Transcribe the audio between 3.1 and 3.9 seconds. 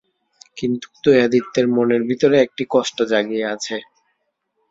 জাগিয়া আছে।